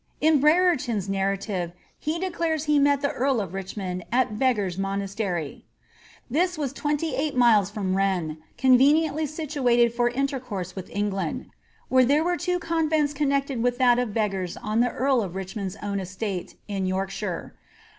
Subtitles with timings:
[0.19, 4.95] In Brere* ton^s narrative he declares he met the earl of Richmond at Begai^s mo*
[4.95, 5.61] nastcry;
[6.27, 11.51] this was twenty eight miles from Rennes, conveniently situated for intercourse with England,
[11.87, 15.77] where there were two convents connected with that of Regards on the earl of Richmond's
[15.83, 17.53] own estate in Yorkshire.